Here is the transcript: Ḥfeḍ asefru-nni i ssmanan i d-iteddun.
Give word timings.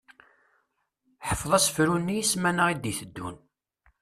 Ḥfeḍ 1.27 1.51
asefru-nni 1.57 2.15
i 2.19 2.25
ssmanan 2.25 2.71
i 2.73 2.75
d-iteddun. 2.75 3.35